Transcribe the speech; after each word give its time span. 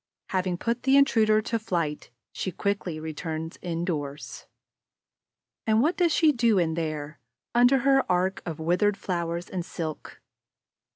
Having 0.29 0.57
put 0.57 0.81
the 0.81 0.97
intruder 0.97 1.43
to 1.43 1.59
flight, 1.59 2.09
she 2.33 2.51
quickly 2.51 2.99
returns 2.99 3.59
indoors. 3.61 4.47
And 5.67 5.79
what 5.79 5.95
does 5.95 6.11
she 6.11 6.31
do 6.31 6.57
in 6.57 6.73
there, 6.73 7.19
under 7.53 7.77
her 7.81 8.11
arch 8.11 8.39
of 8.43 8.59
withered 8.59 8.97
flowers 8.97 9.47
and 9.47 9.63
silk? 9.63 10.19